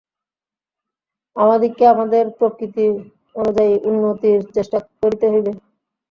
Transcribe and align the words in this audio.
আমাদিগকে 1.35 1.83
আমাদের 1.87 2.23
প্রকৃতি 2.37 2.85
অনুযায়ী 3.35 3.73
উন্নতির 3.89 4.39
চেষ্টা 4.55 4.77
করিতে 5.01 5.25
হইবে। 5.33 5.51